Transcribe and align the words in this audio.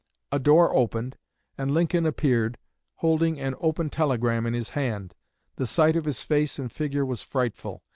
"A 0.31 0.39
door 0.39 0.75
opened 0.75 1.15
and 1.59 1.75
Lincoln 1.75 2.07
appeared, 2.07 2.57
holding 2.95 3.39
an 3.39 3.53
open 3.59 3.91
telegram 3.91 4.47
in 4.47 4.55
his 4.55 4.69
hand. 4.69 5.13
The 5.57 5.67
sight 5.67 5.95
of 5.95 6.05
his 6.05 6.23
face 6.23 6.57
and 6.57 6.71
figure 6.71 7.05
was 7.05 7.21
frightful. 7.21 7.83